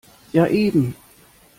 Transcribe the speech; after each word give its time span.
Ja, 0.33 0.47
eben. 0.47 0.95